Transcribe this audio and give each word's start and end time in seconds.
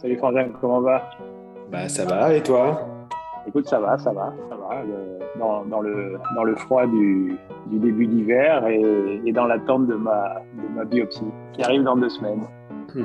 Salut 0.00 0.16
Frangin, 0.16 0.48
comment 0.58 0.80
va? 0.80 1.02
Bah 1.70 1.86
ça 1.86 2.06
va, 2.06 2.34
et 2.34 2.42
toi? 2.42 2.80
Écoute, 3.46 3.68
ça 3.68 3.78
va, 3.78 3.98
ça 3.98 4.10
va, 4.14 4.32
ça 4.48 4.56
va. 4.56 4.82
dans, 5.38 5.66
dans, 5.66 5.82
le, 5.82 6.18
dans 6.34 6.44
le 6.44 6.54
froid 6.54 6.86
du, 6.86 7.36
du 7.66 7.78
début 7.78 8.06
d'hiver 8.06 8.66
et, 8.66 9.20
et, 9.26 9.32
dans 9.32 9.44
l'attente 9.44 9.88
de 9.88 9.94
ma, 9.96 10.40
de 10.54 10.74
ma 10.74 10.86
biopsie 10.86 11.30
qui 11.52 11.62
arrive 11.62 11.82
dans 11.82 11.98
deux 11.98 12.08
semaines. 12.08 12.40
Hmm. 12.94 13.02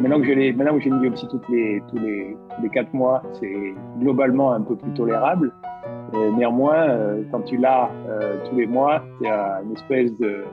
Maintenant 0.00 0.20
que 0.20 0.24
j'ai 0.24 0.88
une 0.88 1.00
biopsie 1.00 1.28
toutes 1.28 1.46
les, 1.50 1.82
tous, 1.90 1.98
les, 1.98 2.34
quatre 2.72 2.94
mois, 2.94 3.22
c'est 3.34 3.74
globalement 3.98 4.54
un 4.54 4.62
peu 4.62 4.74
plus 4.74 4.92
tolérable. 4.92 5.52
néanmoins, 6.38 6.88
euh, 6.88 7.22
quand 7.30 7.42
tu 7.42 7.58
l'as 7.58 7.90
euh, 8.08 8.38
tous 8.48 8.56
les 8.56 8.66
mois, 8.66 9.02
il 9.20 9.26
y 9.26 9.30
a 9.30 9.60
une 9.62 9.72
espèce 9.72 10.16
de 10.16 10.44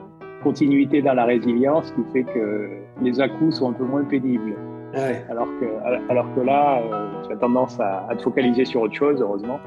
continuité 0.42 1.00
dans 1.00 1.14
la 1.14 1.24
résilience 1.24 1.90
qui 1.92 2.02
fait 2.12 2.24
que 2.24 2.68
les 3.00 3.18
à-coups 3.18 3.56
sont 3.56 3.70
un 3.70 3.72
peu 3.72 3.84
moins 3.84 4.04
pénibles. 4.04 4.56
Alors, 4.94 5.48
que, 5.60 6.10
alors 6.10 6.34
que 6.34 6.40
là, 6.40 6.80
euh, 6.80 7.08
tu 7.26 7.32
as 7.32 7.36
tendance 7.36 7.78
à, 7.80 8.08
te 8.16 8.22
focaliser 8.22 8.64
sur 8.64 8.82
autre 8.82 8.94
chose, 8.94 9.20
heureusement. 9.20 9.60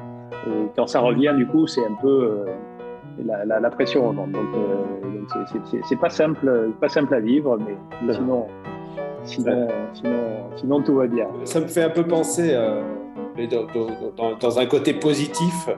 Et 0.46 0.66
quand 0.76 0.86
ça 0.86 1.00
revient, 1.00 1.32
du 1.36 1.46
coup, 1.46 1.66
c'est 1.66 1.84
un 1.84 1.94
peu 2.00 2.46
euh, 3.26 3.44
la, 3.44 3.70
pression 3.70 4.08
remonte. 4.08 4.32
Donc, 4.32 4.54
euh, 4.54 5.48
c'est 5.88 5.98
pas 5.98 6.10
simple, 6.10 6.72
pas 6.80 6.88
simple 6.88 7.14
à 7.14 7.20
vivre, 7.20 7.58
mais 7.58 8.12
sinon, 8.12 8.46
sinon, 9.22 9.68
sinon, 10.56 10.82
tout 10.82 10.96
va 10.96 11.06
bien. 11.06 11.26
Ça 11.44 11.60
me 11.60 11.66
fait 11.66 11.84
un 11.84 11.90
peu 11.90 12.04
penser, 12.04 12.54
dans, 13.50 14.36
dans, 14.38 14.58
un 14.58 14.66
côté 14.66 14.92
positif, 14.92 15.70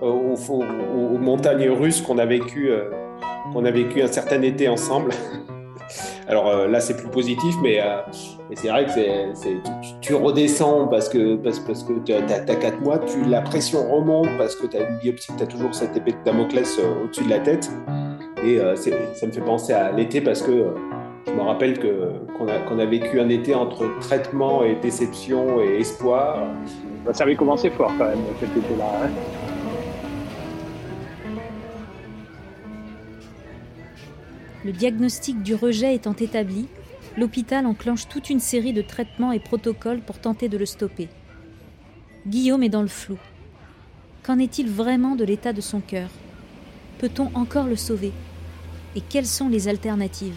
aux, 0.00 0.34
aux, 0.50 1.18
montagnes 1.18 1.68
russes 1.68 2.00
qu'on 2.00 2.18
a 2.18 2.24
vécues 2.24 2.70
qu'on 3.52 3.64
a 3.64 3.70
vécu 3.70 4.02
un 4.02 4.06
certain 4.06 4.42
été 4.42 4.68
ensemble. 4.68 5.10
Alors 6.28 6.48
euh, 6.48 6.66
là, 6.66 6.80
c'est 6.80 6.96
plus 6.96 7.08
positif, 7.08 7.54
mais, 7.62 7.80
euh, 7.80 7.98
c'est 8.54 8.68
vrai 8.68 8.86
que 8.86 8.90
c'est, 8.90 9.56
tu, 10.00 10.14
redescends 10.14 10.88
parce 10.88 11.08
que, 11.08 11.36
parce, 11.36 11.62
tu 12.04 12.12
as, 12.12 12.20
4 12.20 12.80
mois, 12.80 12.98
tu, 12.98 13.24
la 13.24 13.42
pression 13.42 13.88
remonte 13.94 14.28
parce 14.36 14.56
que 14.56 14.66
tu 14.66 14.76
as 14.76 14.88
une 14.88 14.98
biopsie, 14.98 15.32
tu 15.36 15.42
as 15.42 15.46
toujours 15.46 15.74
cette 15.74 15.96
épée 15.96 16.12
de 16.12 16.24
Damoclès 16.24 16.78
euh, 16.78 17.04
au-dessus 17.04 17.24
de 17.24 17.30
la 17.30 17.38
tête. 17.38 17.70
Et 18.44 18.58
ça 18.76 19.26
me 19.26 19.32
fait 19.32 19.40
penser 19.40 19.72
à 19.72 19.90
l'été 19.90 20.20
parce 20.20 20.40
que 20.40 20.66
je 21.26 21.32
me 21.32 21.40
rappelle 21.40 21.78
que, 21.78 22.12
qu'on, 22.38 22.46
a, 22.46 22.58
qu'on 22.58 22.78
a 22.78 22.84
vécu 22.84 23.18
un 23.18 23.28
été 23.28 23.54
entre 23.54 23.88
traitement 24.00 24.62
et 24.62 24.76
déception 24.76 25.60
et 25.60 25.80
espoir. 25.80 26.44
Ça 27.12 27.24
avait 27.24 27.34
commencé 27.34 27.70
fort 27.70 27.92
quand 27.98 28.04
même 28.04 28.20
cet 28.38 28.50
été-là. 28.50 28.84
Hein. 29.02 29.45
Le 34.66 34.72
diagnostic 34.72 35.44
du 35.44 35.54
rejet 35.54 35.94
étant 35.94 36.16
établi, 36.16 36.66
l'hôpital 37.16 37.66
enclenche 37.66 38.08
toute 38.08 38.30
une 38.30 38.40
série 38.40 38.72
de 38.72 38.82
traitements 38.82 39.30
et 39.30 39.38
protocoles 39.38 40.00
pour 40.00 40.18
tenter 40.18 40.48
de 40.48 40.58
le 40.58 40.66
stopper. 40.66 41.08
Guillaume 42.26 42.64
est 42.64 42.68
dans 42.68 42.82
le 42.82 42.88
flou. 42.88 43.16
Qu'en 44.24 44.40
est-il 44.40 44.68
vraiment 44.68 45.14
de 45.14 45.24
l'état 45.24 45.52
de 45.52 45.60
son 45.60 45.78
cœur? 45.78 46.08
Peut-on 46.98 47.30
encore 47.34 47.66
le 47.66 47.76
sauver? 47.76 48.10
Et 48.96 49.00
quelles 49.00 49.28
sont 49.28 49.48
les 49.48 49.68
alternatives? 49.68 50.34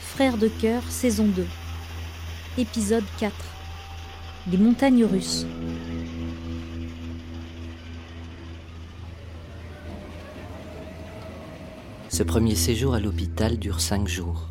Frères 0.00 0.36
de 0.36 0.48
cœur, 0.48 0.82
saison 0.88 1.28
2. 1.28 1.46
Épisode 2.58 3.04
4. 3.20 3.32
Les 4.50 4.58
montagnes 4.58 5.04
russes. 5.04 5.46
Ce 12.18 12.24
premier 12.24 12.56
séjour 12.56 12.94
à 12.94 12.98
l'hôpital 12.98 13.58
dure 13.58 13.80
cinq 13.80 14.08
jours. 14.08 14.48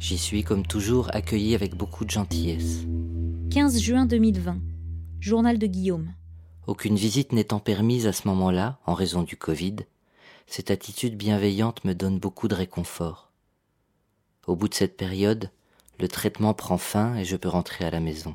J'y 0.00 0.18
suis, 0.18 0.42
comme 0.42 0.66
toujours, 0.66 1.14
accueilli 1.14 1.54
avec 1.54 1.76
beaucoup 1.76 2.04
de 2.04 2.10
gentillesse. 2.10 2.86
15 3.52 3.80
juin 3.80 4.04
2020. 4.04 4.58
Journal 5.20 5.60
de 5.60 5.68
Guillaume. 5.68 6.12
Aucune 6.66 6.96
visite 6.96 7.30
n'étant 7.30 7.60
permise 7.60 8.08
à 8.08 8.12
ce 8.12 8.26
moment-là, 8.26 8.80
en 8.84 8.94
raison 8.94 9.22
du 9.22 9.36
Covid, 9.36 9.76
cette 10.48 10.72
attitude 10.72 11.16
bienveillante 11.16 11.84
me 11.84 11.94
donne 11.94 12.18
beaucoup 12.18 12.48
de 12.48 12.56
réconfort. 12.56 13.30
Au 14.48 14.56
bout 14.56 14.66
de 14.66 14.74
cette 14.74 14.96
période, 14.96 15.50
le 16.00 16.08
traitement 16.08 16.52
prend 16.52 16.78
fin 16.78 17.14
et 17.14 17.24
je 17.24 17.36
peux 17.36 17.48
rentrer 17.48 17.84
à 17.84 17.92
la 17.92 18.00
maison. 18.00 18.34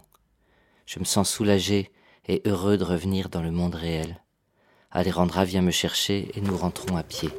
Je 0.86 1.00
me 1.00 1.04
sens 1.04 1.30
soulagé 1.30 1.92
et 2.30 2.42
heureux 2.46 2.78
de 2.78 2.86
revenir 2.86 3.28
dans 3.28 3.42
le 3.42 3.52
monde 3.52 3.76
réel. 3.76 4.24
Alejandra 4.90 5.44
vient 5.44 5.62
me 5.62 5.70
chercher 5.70 6.32
et 6.34 6.40
nous 6.40 6.56
rentrons 6.56 6.96
à 6.96 7.04
pied. 7.04 7.30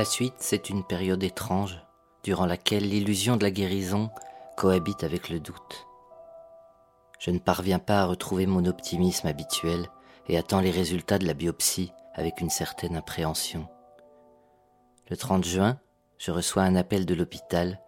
La 0.00 0.06
suite, 0.06 0.36
c'est 0.38 0.70
une 0.70 0.82
période 0.82 1.22
étrange, 1.22 1.78
durant 2.22 2.46
laquelle 2.46 2.88
l'illusion 2.88 3.36
de 3.36 3.42
la 3.42 3.50
guérison 3.50 4.08
cohabite 4.56 5.04
avec 5.04 5.28
le 5.28 5.40
doute. 5.40 5.86
Je 7.18 7.30
ne 7.30 7.38
parviens 7.38 7.78
pas 7.78 8.00
à 8.00 8.06
retrouver 8.06 8.46
mon 8.46 8.64
optimisme 8.64 9.26
habituel 9.26 9.90
et 10.26 10.38
attends 10.38 10.62
les 10.62 10.70
résultats 10.70 11.18
de 11.18 11.26
la 11.26 11.34
biopsie 11.34 11.92
avec 12.14 12.40
une 12.40 12.48
certaine 12.48 12.96
appréhension. 12.96 13.68
Le 15.10 15.18
30 15.18 15.44
juin, 15.44 15.78
je 16.16 16.30
reçois 16.30 16.62
un 16.62 16.76
appel 16.76 17.04
de 17.04 17.12
l'hôpital 17.12 17.78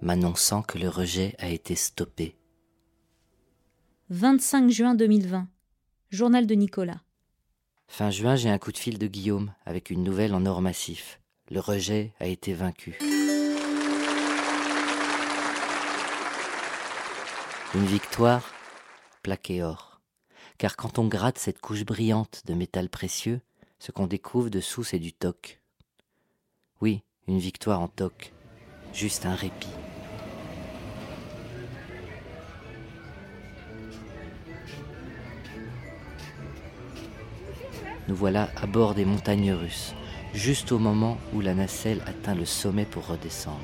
m'annonçant 0.00 0.62
que 0.62 0.76
le 0.76 0.88
rejet 0.88 1.36
a 1.38 1.50
été 1.50 1.76
stoppé. 1.76 2.36
25 4.08 4.70
juin 4.70 4.96
2020. 4.96 5.46
Journal 6.10 6.48
de 6.48 6.54
Nicolas. 6.56 7.00
Fin 7.92 8.08
juin, 8.08 8.36
j'ai 8.36 8.48
un 8.48 8.56
coup 8.56 8.72
de 8.72 8.78
fil 8.78 8.96
de 8.96 9.06
Guillaume 9.06 9.52
avec 9.66 9.90
une 9.90 10.02
nouvelle 10.02 10.34
en 10.34 10.46
or 10.46 10.62
massif. 10.62 11.20
Le 11.50 11.60
rejet 11.60 12.14
a 12.20 12.26
été 12.26 12.54
vaincu. 12.54 12.96
Une 17.74 17.84
victoire 17.84 18.50
plaquée 19.22 19.62
or. 19.62 20.00
Car 20.56 20.76
quand 20.76 20.98
on 20.98 21.06
gratte 21.06 21.36
cette 21.36 21.60
couche 21.60 21.84
brillante 21.84 22.40
de 22.46 22.54
métal 22.54 22.88
précieux, 22.88 23.42
ce 23.78 23.92
qu'on 23.92 24.06
découvre 24.06 24.48
dessous, 24.48 24.84
c'est 24.84 24.98
du 24.98 25.12
toc. 25.12 25.60
Oui, 26.80 27.02
une 27.28 27.40
victoire 27.40 27.82
en 27.82 27.88
toc. 27.88 28.32
Juste 28.94 29.26
un 29.26 29.34
répit. 29.34 29.68
Nous 38.08 38.14
voilà 38.14 38.48
à 38.60 38.66
bord 38.66 38.94
des 38.94 39.04
montagnes 39.04 39.52
russes, 39.52 39.94
juste 40.34 40.72
au 40.72 40.78
moment 40.78 41.18
où 41.32 41.40
la 41.40 41.54
nacelle 41.54 42.02
atteint 42.06 42.34
le 42.34 42.44
sommet 42.44 42.84
pour 42.84 43.06
redescendre. 43.06 43.58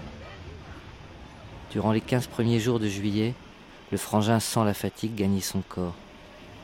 Durant 1.73 1.93
les 1.93 2.01
quinze 2.01 2.27
premiers 2.27 2.61
jours 2.61 2.79
de 2.79 2.89
juillet, 2.89 3.35
le 3.91 3.99
frangin 3.99 4.41
sent 4.41 4.65
la 4.65 4.75
fatigue 4.75 5.15
gagner 5.15 5.41
son 5.41 5.61
corps, 5.61 5.95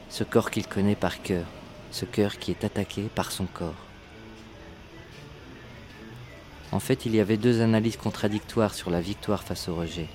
ce 0.09 0.25
corps 0.25 0.51
qu'il 0.51 0.67
connaît 0.67 0.95
par 0.95 1.23
cœur, 1.23 1.47
ce 1.91 2.05
cœur 2.05 2.39
qui 2.39 2.51
est 2.51 2.65
attaqué 2.65 3.03
par 3.15 3.33
son 3.33 3.47
corps. 3.47 3.75
En 6.73 6.81
fait, 6.81 7.06
il 7.06 7.15
y 7.15 7.21
avait 7.21 7.37
deux 7.37 7.61
analyses 7.61 7.97
contradictoires 7.97 8.75
sur 8.75 8.91
la 8.91 9.01
victoire 9.01 9.45
face 9.45 9.69
au 9.69 9.75
rejet. 9.75 10.09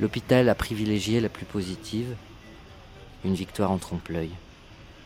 L'hôpital 0.00 0.48
a 0.48 0.54
privilégié 0.54 1.20
la 1.20 1.28
plus 1.28 1.44
positive, 1.44 2.16
une 3.24 3.34
victoire 3.34 3.70
en 3.70 3.78
trompe-l'œil. 3.78 4.30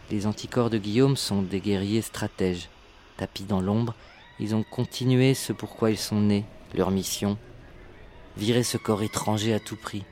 Les 0.08 0.26
anticorps 0.28 0.70
de 0.70 0.78
Guillaume 0.78 1.16
sont 1.16 1.42
des 1.42 1.60
guerriers 1.60 2.02
stratèges. 2.02 2.68
Tapis 3.16 3.42
dans 3.42 3.60
l'ombre, 3.60 3.94
ils 4.38 4.54
ont 4.54 4.62
continué 4.62 5.34
ce 5.34 5.52
pourquoi 5.52 5.90
ils 5.90 5.98
sont 5.98 6.20
nés, 6.20 6.44
leur 6.74 6.92
mission. 6.92 7.36
Virer 8.36 8.62
ce 8.62 8.76
corps 8.76 9.02
étranger 9.02 9.52
à 9.52 9.58
tout 9.58 9.76
prix. 9.76 10.04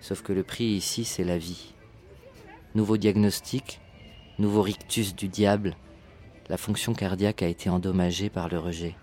Sauf 0.00 0.22
que 0.22 0.32
le 0.32 0.42
prix 0.42 0.64
ici, 0.64 1.04
c'est 1.04 1.22
la 1.22 1.38
vie. 1.38 1.74
Nouveau 2.74 2.96
diagnostic, 2.96 3.80
nouveau 4.40 4.62
rictus 4.62 5.14
du 5.14 5.28
diable. 5.28 5.76
La 6.48 6.56
fonction 6.56 6.92
cardiaque 6.92 7.42
a 7.42 7.48
été 7.48 7.70
endommagée 7.70 8.30
par 8.30 8.48
le 8.48 8.58
rejet. 8.58 8.96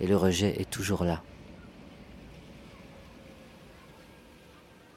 Et 0.00 0.08
le 0.08 0.16
rejet 0.16 0.60
est 0.60 0.68
toujours 0.68 1.04
là. 1.04 1.22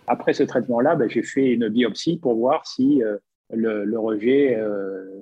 Après 0.07 0.33
ce 0.33 0.44
traitement-là, 0.44 0.95
ben, 0.95 1.07
j'ai 1.07 1.21
fait 1.21 1.51
une 1.51 1.68
biopsie 1.68 2.18
pour 2.18 2.35
voir 2.35 2.65
si 2.65 3.03
euh, 3.03 3.18
le, 3.51 3.97
rejet 3.97 4.55
euh, 4.55 5.21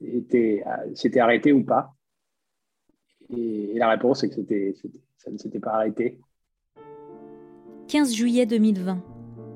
était, 0.00 0.62
s'était 0.94 1.20
arrêté 1.20 1.52
ou 1.52 1.64
pas. 1.64 1.94
Et, 3.30 3.72
la 3.74 3.88
réponse 3.88 4.24
est 4.24 4.28
que 4.28 4.34
c'était, 4.34 4.74
ça 5.16 5.30
ne 5.30 5.38
s'était 5.38 5.60
pas 5.60 5.72
arrêté. 5.72 6.18
15 7.88 8.14
juillet 8.14 8.46
2020, 8.46 9.02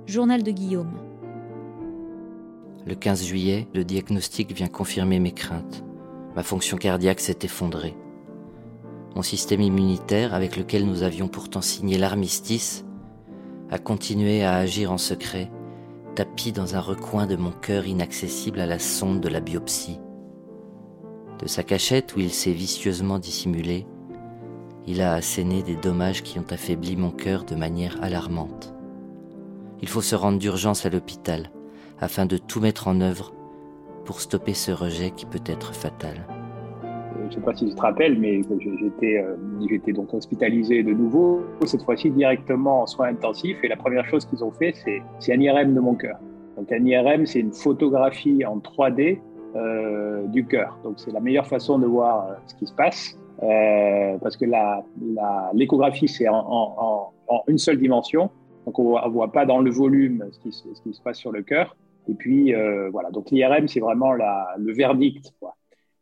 journal 0.06 0.42
de 0.42 0.50
Guillaume. 0.50 0.92
Le 2.86 2.94
15 2.94 3.24
juillet, 3.24 3.66
le 3.74 3.84
diagnostic 3.84 4.52
vient 4.52 4.68
confirmer 4.68 5.18
mes 5.18 5.32
craintes. 5.32 5.84
Ma 6.36 6.42
fonction 6.42 6.76
cardiaque 6.76 7.20
s'est 7.20 7.38
effondrée. 7.42 7.94
Mon 9.14 9.22
système 9.22 9.60
immunitaire, 9.60 10.34
avec 10.34 10.56
lequel 10.56 10.84
nous 10.84 11.02
avions 11.04 11.28
pourtant 11.28 11.62
signé 11.62 11.96
l'armistice, 11.96 12.84
a 13.70 13.78
continué 13.78 14.42
à 14.42 14.56
agir 14.56 14.90
en 14.90 14.98
secret, 14.98 15.50
tapis 16.14 16.52
dans 16.52 16.76
un 16.76 16.80
recoin 16.80 17.26
de 17.26 17.36
mon 17.36 17.50
cœur 17.50 17.86
inaccessible 17.86 18.60
à 18.60 18.66
la 18.66 18.78
sonde 18.78 19.20
de 19.20 19.28
la 19.28 19.40
biopsie. 19.40 20.00
De 21.40 21.48
sa 21.48 21.62
cachette 21.62 22.14
où 22.14 22.20
il 22.20 22.32
s'est 22.32 22.52
vicieusement 22.52 23.18
dissimulé, 23.18 23.86
il 24.86 25.00
a 25.00 25.14
asséné 25.14 25.62
des 25.62 25.76
dommages 25.76 26.22
qui 26.22 26.38
ont 26.38 26.46
affaibli 26.50 26.96
mon 26.96 27.10
cœur 27.10 27.44
de 27.44 27.56
manière 27.56 27.96
alarmante. 28.02 28.74
Il 29.82 29.88
faut 29.88 30.02
se 30.02 30.14
rendre 30.14 30.38
d'urgence 30.38 30.86
à 30.86 30.90
l'hôpital 30.90 31.50
afin 32.00 32.26
de 32.26 32.36
tout 32.36 32.60
mettre 32.60 32.88
en 32.88 33.00
œuvre 33.00 33.32
pour 34.04 34.20
stopper 34.20 34.54
ce 34.54 34.70
rejet 34.70 35.10
qui 35.10 35.26
peut 35.26 35.42
être 35.46 35.74
fatal. 35.74 36.26
Je 37.20 37.26
ne 37.26 37.30
sais 37.30 37.40
pas 37.40 37.54
si 37.54 37.66
tu 37.66 37.74
te 37.74 37.80
rappelles, 37.80 38.18
mais 38.18 38.42
j'étais, 38.78 39.18
euh, 39.18 39.36
j'étais 39.68 39.92
donc 39.92 40.12
hospitalisé 40.12 40.82
de 40.82 40.92
nouveau, 40.92 41.42
cette 41.64 41.82
fois-ci 41.82 42.10
directement 42.10 42.82
en 42.82 42.86
soins 42.86 43.08
intensifs. 43.08 43.56
Et 43.62 43.68
la 43.68 43.76
première 43.76 44.06
chose 44.06 44.24
qu'ils 44.26 44.42
ont 44.44 44.50
fait, 44.50 44.74
c'est, 44.74 45.32
un 45.32 45.40
IRM 45.40 45.74
de 45.74 45.80
mon 45.80 45.94
cœur. 45.94 46.18
Donc 46.56 46.70
un 46.72 46.84
IRM, 46.84 47.26
c'est 47.26 47.40
une 47.40 47.52
photographie 47.52 48.44
en 48.44 48.58
3D 48.58 49.20
euh, 49.56 50.26
du 50.26 50.44
cœur. 50.46 50.78
Donc 50.82 50.94
c'est 50.98 51.12
la 51.12 51.20
meilleure 51.20 51.46
façon 51.46 51.78
de 51.78 51.86
voir 51.86 52.26
euh, 52.26 52.34
ce 52.46 52.54
qui 52.56 52.66
se 52.66 52.74
passe. 52.74 53.18
parce 54.20 54.36
que 54.36 54.46
l'échographie, 55.54 56.08
c'est 56.08 56.28
en, 56.28 57.12
une 57.48 57.58
seule 57.58 57.78
dimension. 57.78 58.30
Donc, 58.66 58.78
on 58.78 58.98
ne 58.98 59.12
voit 59.12 59.30
pas 59.30 59.44
dans 59.44 59.58
le 59.58 59.70
volume 59.70 60.24
ce 60.32 60.38
qui, 60.38 60.52
se 60.52 61.02
passe 61.02 61.18
sur 61.18 61.32
le 61.32 61.42
cœur. 61.42 61.76
Et 62.08 62.14
puis, 62.14 62.54
voilà. 62.92 63.10
Donc, 63.10 63.30
l'IRM, 63.30 63.68
c'est 63.68 63.80
vraiment 63.80 64.12
le 64.12 64.72
verdict. 64.72 65.34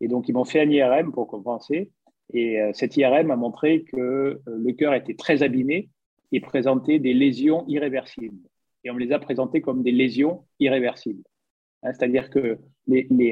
Et 0.03 0.09
donc, 0.09 0.29
ils 0.29 0.35
m'ont 0.35 0.45
fait 0.45 0.61
un 0.61 0.69
IRM 0.69 1.13
pour 1.13 1.29
compenser. 1.29 1.91
Et 2.35 2.61
euh, 2.61 2.73
cet 2.75 2.97
IRM 2.97 3.31
a 3.31 3.37
montré 3.37 3.85
que 3.85 3.97
euh, 3.97 4.41
le 4.47 4.73
cœur 4.73 4.95
était 4.95 5.15
très 5.15 5.43
abîmé 5.43 5.89
et 6.33 6.41
présentait 6.41 6.99
des 6.99 7.15
lésions 7.15 7.65
irréversibles. 7.69 8.49
Et 8.85 8.91
on 8.91 8.95
me 8.95 8.99
les 8.99 9.13
a 9.13 9.21
présentées 9.21 9.61
comme 9.61 9.83
des 9.83 9.93
lésions 9.93 10.45
irréversibles. 10.59 11.23
Hein, 11.85 11.93
c'est-à-dire 11.93 12.31
que 12.31 12.59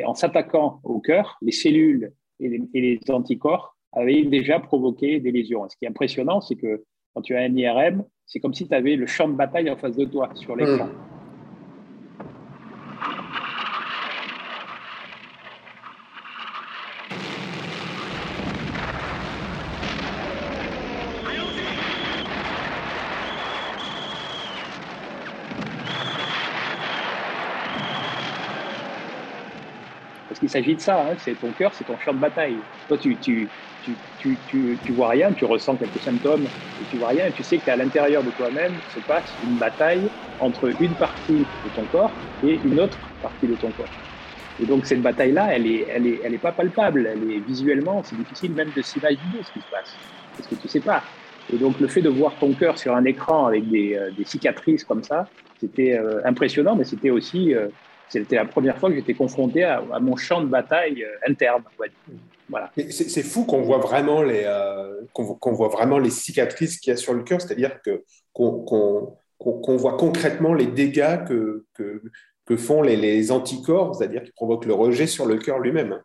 en 0.07 0.15
s'attaquant 0.15 0.81
au 0.85 1.01
cœur, 1.01 1.37
les 1.43 1.51
cellules 1.51 2.13
et 2.39 2.63
les, 2.73 3.01
anticorps 3.09 3.77
avaient 3.93 4.23
déjà 4.23 4.61
provoqué 4.61 5.19
des 5.19 5.33
lésions. 5.33 5.69
ce 5.69 5.77
qui 5.77 5.87
est 5.87 5.89
impressionnant, 5.89 6.41
c'est 6.41 6.55
que 6.55 6.85
quand 7.15 7.23
tu 7.23 7.35
as 7.35 7.41
un 7.41 7.57
IRM, 7.57 8.05
c'est 8.27 8.39
comme 8.39 8.55
si 8.55 8.69
tu 8.69 8.75
avais 8.75 8.95
le 8.95 9.07
champ 9.07 9.29
de 9.29 9.35
bataille 9.35 9.69
en 9.69 9.77
face 9.77 9.97
de 9.97 10.05
toi 10.05 10.31
sur 10.35 10.55
l'écran. 10.55 10.87
Hmm. 10.87 11.20
Parce 30.31 30.39
qu'il 30.39 30.49
s'agit 30.49 30.77
de 30.77 30.81
ça, 30.81 31.01
hein. 31.01 31.17
c'est 31.19 31.35
ton 31.35 31.53
cœur, 31.53 31.75
c'est 31.75 31.83
ton 31.83 31.99
champ 31.99 32.15
de 32.15 32.21
bataille. 32.21 32.55
Toi, 32.87 32.99
tu, 32.99 33.19
tu, 33.19 33.51
tu, 33.81 33.99
tu, 34.17 34.79
tu, 34.81 34.93
vois 34.93 35.09
rien, 35.09 35.33
tu 35.33 35.45
ressens 35.45 35.77
quelques 35.77 36.01
symptômes, 36.01 36.45
et 36.45 36.85
tu 36.89 36.99
vois 36.99 37.09
rien, 37.09 37.27
et 37.27 37.33
tu 37.33 37.43
sais 37.43 37.59
qu'à 37.59 37.75
l'intérieur 37.75 38.23
de 38.23 38.31
toi-même 38.31 38.81
se 38.87 39.01
passe 39.01 39.37
une 39.43 39.59
bataille 39.59 40.09
entre 40.39 40.73
une 40.81 40.95
partie 40.95 41.49
de 41.65 41.69
ton 41.75 41.85
corps 41.85 42.13
et 42.45 42.61
une 42.63 42.79
autre 42.79 43.11
partie 43.21 43.49
de 43.49 43.57
ton 43.57 43.73
corps. 43.73 43.89
Et 44.61 44.67
donc 44.67 44.87
cette 44.87 45.03
bataille-là, 45.03 45.49
elle 45.53 45.67
est, 45.67 45.89
elle 45.89 46.07
est, 46.07 46.21
elle 46.23 46.35
est 46.35 46.39
pas 46.39 46.53
palpable, 46.53 47.09
elle 47.09 47.29
est 47.29 47.41
visuellement, 47.41 48.05
c'est 48.05 48.15
difficile 48.15 48.55
même 48.55 48.71
de 48.71 48.83
s'imaginer 48.83 49.43
ce 49.43 49.51
qui 49.51 49.61
se 49.63 49.69
passe, 49.69 49.97
parce 50.37 50.49
que 50.49 50.55
tu 50.55 50.69
sais 50.69 50.81
pas. 50.81 51.03
Et 51.53 51.59
donc 51.59 51.81
le 51.81 51.89
fait 51.89 52.03
de 52.03 52.09
voir 52.09 52.39
ton 52.39 52.55
cœur 52.55 52.79
sur 52.79 52.95
un 52.95 53.05
écran 53.05 53.47
avec 53.47 53.69
des, 53.69 53.97
euh, 53.97 54.13
des 54.13 54.25
cicatrices 54.25 54.85
comme 54.85 55.03
ça, 55.03 55.29
c'était 55.59 55.99
euh, 55.99 56.21
impressionnant, 56.25 56.77
mais 56.77 56.85
c'était 56.85 57.11
aussi, 57.11 57.53
euh, 57.53 57.69
c'était 58.11 58.37
la 58.37 58.45
première 58.45 58.77
fois 58.79 58.91
que 58.91 58.97
j'étais 58.97 59.15
confronté 59.15 59.65
à, 59.65 59.83
à, 59.93 60.01
mon 60.01 60.17
champ 60.17 60.43
de 60.43 60.47
bataille 60.47 61.07
interne. 61.27 61.63
C'est 62.91 63.23
fou 63.23 63.45
qu'on 63.45 63.63
voit 63.63 63.79
vraiment 63.79 64.23
les 64.23 64.43
euh, 64.45 65.03
qu'on 65.13 65.53
voit 65.53 65.69
vraiment 65.69 65.99
les 65.99 66.11
cicatrices 66.11 66.79
qu'il 66.79 66.91
y 66.91 66.95
a 66.95 66.97
sur 66.97 67.15
le 67.15 67.23
cœur, 67.23 67.41
c'est-à-dire 67.41 67.81
que 67.83 68.05
qu'on 68.33 69.77
voit 69.77 69.97
concrètement 69.97 70.53
les 70.53 70.67
dégâts 70.67 71.25
que, 71.25 71.65
que, 71.75 72.03
que 72.45 72.57
font 72.57 72.83
les, 72.83 72.97
les 72.97 73.33
anticorps, 73.33 73.95
c'est-à-dire 73.95 74.23
qui 74.23 74.33
provoquent 74.33 74.67
le 74.67 74.75
rejet 74.75 75.07
sur 75.07 75.27
le 75.27 75.39
cœur 75.39 75.59
lui-même. 75.61 76.01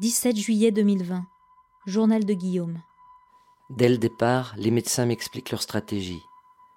17 0.00 0.36
juillet 0.36 0.70
2020, 0.70 1.22
journal 1.86 2.24
de 2.24 2.32
Guillaume. 2.32 2.78
Dès 3.68 3.88
le 3.88 3.98
départ, 3.98 4.54
les 4.56 4.70
médecins 4.70 5.06
m'expliquent 5.06 5.50
leur 5.50 5.62
stratégie. 5.62 6.22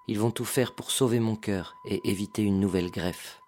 Ils 0.06 0.18
vont 0.18 0.30
tout 0.30 0.44
faire 0.44 0.74
pour 0.74 0.90
sauver 0.90 1.18
mon 1.18 1.34
cœur 1.34 1.76
et 1.86 2.08
éviter 2.08 2.42
une 2.42 2.60
nouvelle 2.60 2.90
greffe. 2.90 3.40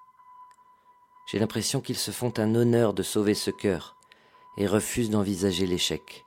J'ai 1.26 1.38
l'impression 1.38 1.80
qu'ils 1.80 1.98
se 1.98 2.10
font 2.10 2.32
un 2.38 2.54
honneur 2.54 2.94
de 2.94 3.02
sauver 3.02 3.34
ce 3.34 3.50
cœur 3.50 3.96
et 4.56 4.66
refusent 4.66 5.10
d'envisager 5.10 5.66
l'échec. 5.66 6.24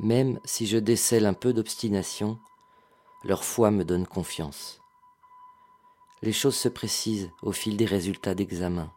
Même 0.00 0.38
si 0.44 0.66
je 0.66 0.76
décèle 0.76 1.24
un 1.24 1.34
peu 1.34 1.54
d'obstination, 1.54 2.38
leur 3.22 3.44
foi 3.44 3.70
me 3.70 3.84
donne 3.84 4.06
confiance. 4.06 4.80
Les 6.20 6.32
choses 6.32 6.56
se 6.56 6.68
précisent 6.68 7.30
au 7.42 7.52
fil 7.52 7.76
des 7.76 7.86
résultats 7.86 8.34
d'examen. 8.34 8.92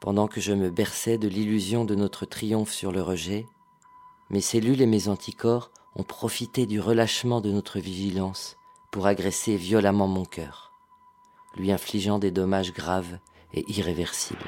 Pendant 0.00 0.28
que 0.28 0.40
je 0.40 0.52
me 0.52 0.70
berçais 0.70 1.18
de 1.18 1.26
l'illusion 1.26 1.84
de 1.84 1.96
notre 1.96 2.26
triomphe 2.26 2.72
sur 2.72 2.92
le 2.92 3.02
rejet, 3.02 3.46
mes 4.30 4.40
cellules 4.40 4.82
et 4.82 4.86
mes 4.86 5.08
anticorps 5.08 5.72
ont 5.96 6.04
profité 6.04 6.66
du 6.66 6.80
relâchement 6.80 7.40
de 7.40 7.50
notre 7.50 7.80
vigilance 7.80 8.57
pour 8.90 9.06
agresser 9.06 9.56
violemment 9.56 10.06
mon 10.06 10.24
cœur, 10.24 10.72
lui 11.56 11.72
infligeant 11.72 12.18
des 12.18 12.30
dommages 12.30 12.72
graves 12.72 13.18
et 13.54 13.64
irréversible. 13.68 14.44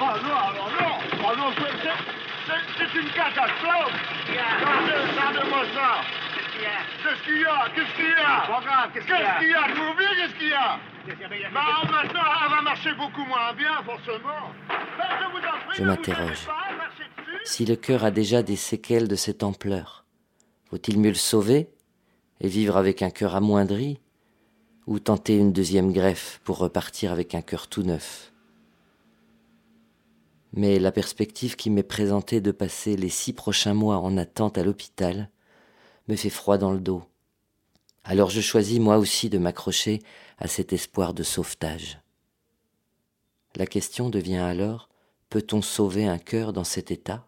Ah 0.00 0.16
non, 0.22 0.36
alors 0.36 0.70
non, 0.80 0.94
ah 1.26 1.36
non, 1.36 1.52
c'est 2.76 3.00
une 3.00 3.10
catastrophe. 3.10 3.92
Regardez-moi 4.28 5.64
ça. 5.74 6.00
Qu'est-ce 7.02 7.24
qu'il 7.24 7.40
y 7.40 7.44
a 7.44 7.68
Qu'est-ce 7.74 7.96
qu'il 7.96 8.04
y 8.04 8.12
a? 8.12 8.88
Qu'est-ce 8.92 9.06
qu'il 9.06 9.50
y 9.50 9.54
a? 9.54 9.68
De 9.68 9.78
mauvais 9.78 10.04
Qu'est-ce 10.16 10.38
qu'il 10.38 10.48
y 10.48 10.52
a? 10.52 10.78
Bah, 11.52 11.82
maintenant, 11.90 12.22
elle 12.44 12.50
va 12.50 12.62
marcher 12.62 12.94
beaucoup 12.94 13.24
moins 13.24 13.52
bien, 13.54 13.82
forcément. 13.84 14.52
Ben, 14.68 15.04
je 15.20 15.26
vous 15.30 15.74
je 15.76 15.82
m'interroge. 15.82 16.48
Si 17.44 17.66
le 17.66 17.76
cœur 17.76 18.04
a 18.04 18.10
déjà 18.10 18.42
des 18.42 18.56
séquelles 18.56 19.08
de 19.08 19.16
cette 19.16 19.42
ampleur, 19.42 20.04
vaut-il 20.70 20.98
mieux 20.98 21.10
le 21.10 21.14
sauver 21.14 21.68
et 22.40 22.48
vivre 22.48 22.76
avec 22.76 23.02
un 23.02 23.10
cœur 23.10 23.34
amoindri 23.34 24.00
ou 24.86 24.98
tenter 24.98 25.36
une 25.36 25.52
deuxième 25.52 25.92
greffe 25.92 26.40
pour 26.44 26.58
repartir 26.58 27.12
avec 27.12 27.34
un 27.34 27.42
cœur 27.42 27.68
tout 27.68 27.82
neuf. 27.82 28.32
Mais 30.52 30.78
la 30.78 30.92
perspective 30.92 31.56
qui 31.56 31.70
m'est 31.70 31.82
présentée 31.82 32.40
de 32.40 32.52
passer 32.52 32.96
les 32.96 33.08
six 33.08 33.32
prochains 33.32 33.74
mois 33.74 33.98
en 33.98 34.16
attente 34.16 34.56
à 34.58 34.62
l'hôpital 34.62 35.30
me 36.06 36.16
fait 36.16 36.30
froid 36.30 36.58
dans 36.58 36.72
le 36.72 36.80
dos. 36.80 37.02
Alors 38.04 38.30
je 38.30 38.40
choisis 38.40 38.78
moi 38.78 38.98
aussi 38.98 39.30
de 39.30 39.38
m'accrocher 39.38 40.00
à 40.38 40.46
cet 40.46 40.72
espoir 40.72 41.14
de 41.14 41.22
sauvetage. 41.22 41.98
La 43.56 43.66
question 43.66 44.10
devient 44.10 44.36
alors 44.36 44.88
peut-on 45.30 45.62
sauver 45.62 46.06
un 46.06 46.18
cœur 46.18 46.52
dans 46.52 46.64
cet 46.64 46.90
état? 46.90 47.26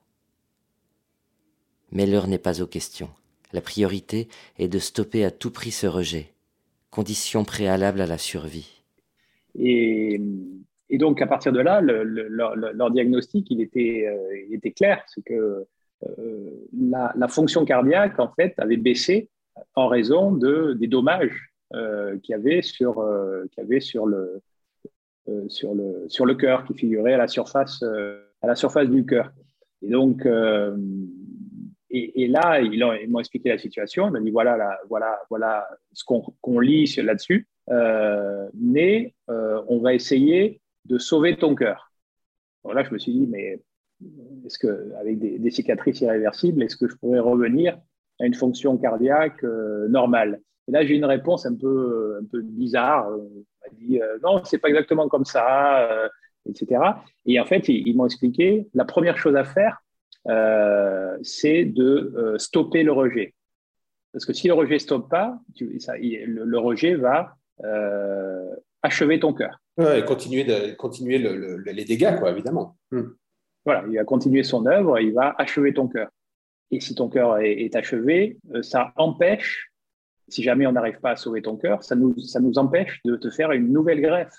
Mais 1.90 2.06
l'heure 2.06 2.28
n'est 2.28 2.38
pas 2.38 2.60
aux 2.60 2.66
questions. 2.66 3.10
La 3.56 3.62
priorité 3.62 4.28
est 4.58 4.68
de 4.68 4.78
stopper 4.78 5.24
à 5.24 5.30
tout 5.30 5.50
prix 5.50 5.70
ce 5.70 5.86
rejet 5.86 6.26
condition 6.90 7.42
préalable 7.42 8.02
à 8.02 8.06
la 8.06 8.18
survie. 8.18 8.82
Et, 9.58 10.20
donc, 10.90 11.22
à 11.22 11.26
partir 11.26 11.52
de 11.52 11.60
là, 11.60 11.80
leur, 11.80 12.90
diagnostic, 12.90 13.46
il 13.50 13.62
était, 13.62 14.08
euh, 14.08 14.44
il 14.46 14.54
était 14.56 14.72
clair, 14.72 15.02
c'est 15.06 15.22
que 15.22 15.64
euh, 16.04 16.50
la, 16.78 17.28
fonction 17.28 17.64
cardiaque, 17.64 18.20
en 18.20 18.28
fait, 18.28 18.52
avait 18.58 18.76
baissé 18.76 19.30
en 19.74 19.88
raison 19.88 20.32
de, 20.32 20.74
des 20.74 20.86
dommages 20.86 21.50
euh, 21.74 22.18
qu'il 22.18 22.32
y 22.32 22.34
avait 22.34 22.60
sur, 22.60 23.02
avait 23.56 23.80
sur 23.80 24.04
le, 24.04 24.42
sur 25.48 25.74
le, 25.74 26.04
sur 26.08 26.26
le 26.26 26.34
cœur, 26.34 26.66
qui 26.66 26.74
figurait 26.74 27.14
à 27.14 27.18
la 27.18 27.28
surface, 27.28 27.82
à 27.82 28.46
la 28.46 28.54
surface 28.54 28.90
du 28.90 29.06
cœur. 29.06 29.32
Et 29.80 29.88
donc, 29.88 30.26
et, 31.90 32.26
là, 32.26 32.60
ils, 32.60 33.10
m'ont 33.10 33.20
expliqué 33.20 33.48
la 33.48 33.58
situation. 33.58 34.08
Ils 34.08 34.12
m'ont 34.12 34.20
dit 34.20 34.30
voilà, 34.30 34.78
voilà, 34.88 35.20
voilà 35.30 35.68
ce 35.92 36.04
qu'on 36.04 36.60
lit 36.60 36.86
là-dessus. 36.96 37.46
Euh, 37.70 38.48
mais 38.54 39.14
euh, 39.28 39.62
on 39.68 39.78
va 39.78 39.94
essayer 39.94 40.60
de 40.84 40.98
sauver 40.98 41.36
ton 41.36 41.54
cœur. 41.54 41.92
là, 42.64 42.84
je 42.84 42.92
me 42.92 42.98
suis 42.98 43.12
dit 43.12 43.26
mais 43.26 43.60
est-ce 44.44 44.58
que 44.58 44.92
avec 45.00 45.18
des, 45.18 45.50
cicatrices 45.50 46.00
irréversibles, 46.00 46.62
est-ce 46.62 46.76
que 46.76 46.88
je 46.88 46.96
pourrais 46.96 47.18
revenir 47.18 47.78
à 48.20 48.26
une 48.26 48.34
fonction 48.34 48.76
cardiaque 48.76 49.42
euh, 49.44 49.88
normale? 49.88 50.40
Et 50.68 50.72
là, 50.72 50.84
j'ai 50.84 50.94
une 50.94 51.04
réponse 51.04 51.46
un 51.46 51.54
peu, 51.54 52.20
bizarre. 52.32 53.08
On 53.08 53.44
m'a 53.62 53.76
dit 53.78 54.00
non, 54.22 54.42
c'est 54.44 54.58
pas 54.58 54.68
exactement 54.68 55.08
comme 55.08 55.24
ça, 55.24 56.10
etc. 56.48 56.80
Et 57.24 57.38
en 57.38 57.46
fait, 57.46 57.68
ils, 57.68 57.96
m'ont 57.96 58.06
expliqué 58.06 58.68
la 58.74 58.84
première 58.84 59.16
chose 59.16 59.36
à 59.36 59.44
faire, 59.44 59.82
euh, 60.28 61.16
c'est 61.22 61.64
de 61.64 62.34
stopper 62.38 62.82
le 62.82 62.92
rejet. 62.92 63.34
Parce 64.12 64.24
que 64.24 64.32
si 64.32 64.48
le 64.48 64.54
rejet 64.54 64.74
ne 64.74 64.78
stoppe 64.78 65.10
pas, 65.10 65.38
le, 65.60 66.58
rejet 66.58 66.94
va 66.94 67.36
achever 68.82 69.20
ton 69.20 69.32
cœur. 69.32 69.60
Ouais, 69.76 70.00
et 70.00 70.04
continuer, 70.04 70.44
de, 70.44 70.74
continuer 70.74 71.18
les 71.18 71.84
dégâts, 71.84 72.18
quoi, 72.18 72.30
évidemment. 72.30 72.76
Hmm. 72.90 73.10
Voilà, 73.64 73.84
il 73.88 73.96
va 73.96 74.04
continuer 74.04 74.42
son 74.42 74.64
œuvre, 74.66 74.98
il 75.00 75.12
va 75.12 75.34
achever 75.38 75.74
ton 75.74 75.88
cœur. 75.88 76.08
Et 76.70 76.80
si 76.80 76.94
ton 76.94 77.08
cœur 77.08 77.38
est 77.38 77.74
achevé, 77.76 78.38
ça 78.62 78.92
empêche 78.96 79.70
si 80.28 80.42
jamais 80.42 80.66
on 80.66 80.72
n'arrive 80.72 81.00
pas 81.00 81.12
à 81.12 81.16
sauver 81.16 81.42
ton 81.42 81.56
cœur, 81.56 81.84
ça 81.84 81.94
nous, 81.94 82.18
ça 82.20 82.40
nous 82.40 82.58
empêche 82.58 83.00
de 83.04 83.16
te 83.16 83.30
faire 83.30 83.52
une 83.52 83.72
nouvelle 83.72 84.00
greffe. 84.00 84.34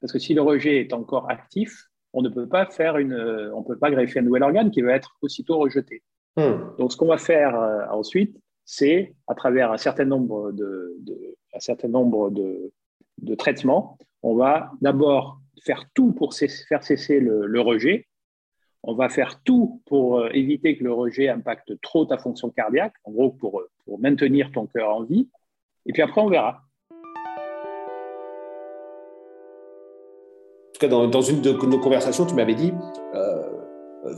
Parce 0.00 0.12
que 0.12 0.18
si 0.18 0.34
le 0.34 0.42
rejet 0.42 0.80
est 0.80 0.92
encore 0.92 1.30
actif, 1.30 1.87
on 2.12 2.22
ne 2.22 2.28
peut 2.28 2.48
pas 2.48 2.66
faire 2.66 2.98
une, 2.98 3.50
on 3.54 3.62
peut 3.62 3.78
pas 3.78 3.90
greffer 3.90 4.20
un 4.20 4.22
nouvel 4.22 4.42
organe 4.42 4.70
qui 4.70 4.82
va 4.82 4.92
être 4.92 5.16
aussitôt 5.20 5.58
rejeté. 5.58 6.02
Hmm. 6.36 6.76
Donc, 6.78 6.92
ce 6.92 6.96
qu'on 6.96 7.06
va 7.06 7.18
faire 7.18 7.60
euh, 7.60 7.84
ensuite, 7.90 8.36
c'est 8.64 9.14
à 9.26 9.34
travers 9.34 9.72
un 9.72 9.76
certain 9.76 10.04
nombre 10.04 10.52
de, 10.52 10.96
un 11.54 11.60
certain 11.60 11.88
nombre 11.88 12.30
de, 12.30 12.72
de, 13.18 13.34
traitements, 13.34 13.98
on 14.22 14.34
va 14.34 14.70
d'abord 14.80 15.40
faire 15.64 15.84
tout 15.94 16.12
pour 16.12 16.34
faire 16.34 16.84
cesser 16.84 17.20
le, 17.20 17.46
le, 17.46 17.60
rejet. 17.60 18.06
On 18.82 18.94
va 18.94 19.08
faire 19.08 19.42
tout 19.42 19.82
pour 19.86 20.20
euh, 20.20 20.28
éviter 20.32 20.76
que 20.76 20.84
le 20.84 20.92
rejet 20.92 21.28
impacte 21.28 21.80
trop 21.80 22.04
ta 22.04 22.18
fonction 22.18 22.50
cardiaque, 22.50 22.94
en 23.04 23.10
gros 23.10 23.30
pour, 23.30 23.62
pour 23.84 23.98
maintenir 23.98 24.52
ton 24.52 24.66
cœur 24.66 24.94
en 24.94 25.02
vie. 25.02 25.28
Et 25.86 25.92
puis 25.92 26.02
après, 26.02 26.20
on 26.20 26.28
verra. 26.28 26.62
Tout 30.78 30.86
cas, 30.86 30.88
dans, 30.88 31.22
une 31.22 31.40
de 31.40 31.52
nos 31.52 31.78
conversations, 31.78 32.24
tu 32.24 32.34
m'avais 32.34 32.54
dit, 32.54 32.72
euh, 33.14 33.42
euh, 34.06 34.14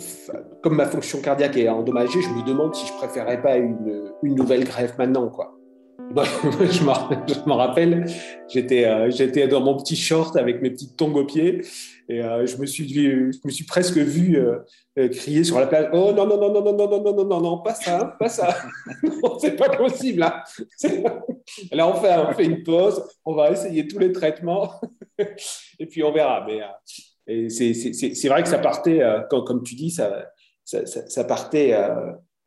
comme 0.62 0.76
ma 0.76 0.86
fonction 0.86 1.20
cardiaque 1.20 1.56
est 1.56 1.68
endommagée, 1.68 2.20
je 2.20 2.28
me 2.28 2.46
demande 2.46 2.74
si 2.74 2.86
je 2.86 2.92
préférerais 2.94 3.40
pas 3.40 3.56
une, 3.56 4.12
nouvelle 4.22 4.64
greffe 4.64 4.98
maintenant, 4.98 5.28
quoi. 5.28 5.56
je 6.10 7.46
m'en 7.46 7.56
rappelle, 7.56 8.04
j'étais 8.48 8.84
euh, 8.84 9.46
dans 9.46 9.60
mon 9.60 9.76
petit 9.76 9.94
short 9.94 10.36
avec 10.36 10.60
mes 10.60 10.70
petites 10.70 10.96
tongs 10.96 11.14
aux 11.14 11.24
pieds 11.24 11.62
et 12.08 12.20
euh, 12.20 12.46
je, 12.46 12.56
me 12.56 12.66
suis, 12.66 13.64
presque 13.64 13.96
vu 13.96 14.36
euh, 14.36 15.08
crier 15.08 15.44
sur 15.44 15.60
la 15.60 15.68
plage 15.68 15.88
Oh 15.92 16.12
non, 16.12 16.26
non, 16.26 16.36
non, 16.36 16.52
non, 16.52 16.62
non, 16.64 16.72
non, 16.72 16.88
non, 16.88 17.14
non, 17.14 17.24
non, 17.24 17.40
non, 17.40 17.58
pas 17.58 17.74
ça, 17.74 18.16
pas 18.18 18.28
ça. 18.28 18.56
c'est 19.40 19.56
pas 19.56 19.68
possible. 19.68 20.18
Là. 20.18 20.42
Là, 21.70 21.88
on 21.88 22.34
fait 22.34 22.44
une 22.44 22.64
pause, 22.64 23.04
on 23.24 23.34
va 23.34 23.52
essayer 23.52 23.86
tous 23.86 24.00
les 24.00 24.10
traitements 24.10 24.72
et 25.78 25.86
puis 25.86 26.02
on 26.02 26.12
verra. 26.12 26.46
Mais 26.46 27.48
c'est 27.48 28.28
vrai 28.28 28.42
que 28.42 28.48
ça 28.48 28.58
partait, 28.58 29.00
comme, 29.30 29.62
tu 29.62 29.74
dis, 29.74 29.90
ça, 29.90 31.24
partait 31.24 31.74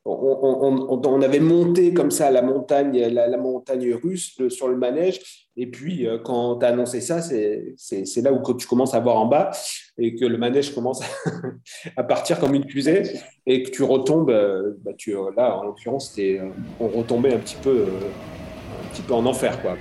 on, 0.05 1.21
avait 1.21 1.39
monté 1.39 1.93
comme 1.93 2.11
ça 2.11 2.29
la 2.29 2.41
montagne, 2.41 2.97
la, 3.07 3.37
montagne 3.37 3.93
russe 3.93 4.37
sur 4.49 4.67
le 4.67 4.75
manège. 4.75 5.21
Et 5.55 5.67
puis, 5.67 6.07
euh, 6.07 6.17
quand 6.17 6.57
tu 6.57 6.65
as 6.65 6.69
annoncé 6.69 6.99
ça, 6.99 7.21
c'est 7.21 8.21
là 8.21 8.33
où 8.33 8.53
tu 8.55 8.67
commences 8.67 8.93
à 8.93 8.99
voir 8.99 9.17
en 9.17 9.27
bas 9.27 9.51
et 9.97 10.15
que 10.15 10.25
le 10.25 10.37
manège 10.37 10.73
commence 10.73 11.01
à 11.95 12.03
partir 12.03 12.39
comme 12.39 12.55
une 12.55 12.67
fusée 12.67 13.03
et 13.45 13.63
que 13.63 13.69
tu 13.69 13.83
retombes. 13.83 14.31
Euh, 14.31 14.73
bah, 14.83 14.91
euh, 15.07 15.31
là, 15.37 15.57
en 15.57 15.63
l'occurrence, 15.63 16.17
on 16.79 16.87
retombait 16.87 17.33
un 17.33 17.39
petit 17.39 17.57
peu, 17.61 17.85
un 17.85 18.93
petit 18.93 19.03
peu 19.03 19.13
en 19.13 19.25
enfer, 19.25 19.61
quoi. 19.61 19.77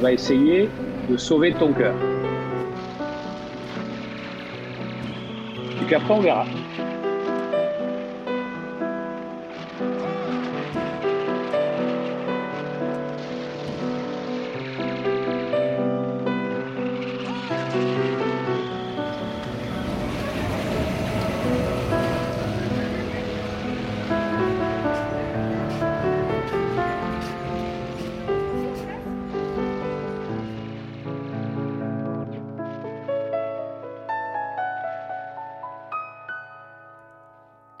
Va 0.00 0.12
essayer 0.12 0.68
de 1.08 1.16
sauver 1.16 1.52
ton 1.52 1.72
cœur. 1.72 1.94
Et 5.80 5.84
puis 5.84 5.94
après, 5.94 6.14
on 6.14 6.20
verra. 6.20 6.44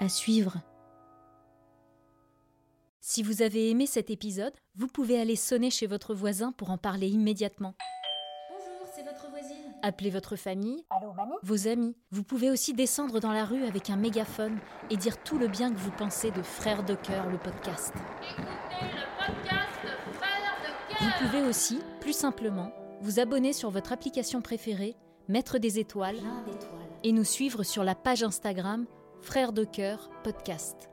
À 0.02 0.08
suivre. 0.08 0.56
Si 3.00 3.22
vous 3.22 3.40
avez 3.42 3.70
aimé 3.70 3.86
cet 3.86 4.10
épisode, 4.10 4.52
vous 4.74 4.88
pouvez 4.88 5.20
aller 5.20 5.36
sonner 5.36 5.70
chez 5.70 5.86
votre 5.86 6.12
voisin 6.12 6.50
pour 6.50 6.70
en 6.70 6.78
parler 6.78 7.08
immédiatement. 7.08 7.74
Bonjour, 8.50 8.92
c'est 8.94 9.04
votre 9.04 9.30
voisine. 9.30 9.56
Appelez 9.82 10.10
votre 10.10 10.34
famille, 10.34 10.84
Allô, 10.90 11.12
mamie? 11.12 11.34
Vos 11.42 11.68
amis. 11.68 11.96
Vous 12.10 12.24
pouvez 12.24 12.50
aussi 12.50 12.74
descendre 12.74 13.20
dans 13.20 13.32
la 13.32 13.44
rue 13.44 13.64
avec 13.64 13.90
un 13.90 13.96
mégaphone 13.96 14.58
et 14.90 14.96
dire 14.96 15.22
tout 15.22 15.38
le 15.38 15.46
bien 15.46 15.72
que 15.72 15.78
vous 15.78 15.92
pensez 15.92 16.32
de 16.32 16.42
Frères 16.42 16.84
de 16.84 16.94
Cœur, 16.94 17.28
le 17.30 17.38
podcast. 17.38 17.94
Écoutez 18.22 18.46
le 18.80 19.24
podcast 19.24 19.98
Frères 20.14 20.56
de 20.62 20.94
Cœur. 20.94 21.00
Vous 21.00 21.26
pouvez 21.26 21.48
aussi, 21.48 21.78
plus 22.00 22.16
simplement, 22.16 22.72
vous 23.02 23.20
abonner 23.20 23.52
sur 23.52 23.70
votre 23.70 23.92
application 23.92 24.42
préférée, 24.42 24.96
mettre 25.28 25.58
des 25.58 25.78
étoiles 25.78 26.18
et 27.04 27.12
nous 27.12 27.24
suivre 27.24 27.62
sur 27.62 27.84
la 27.84 27.94
page 27.94 28.24
Instagram 28.24 28.86
Frères 29.22 29.52
de 29.52 29.62
cœur 29.62 30.10
podcast. 30.24 30.91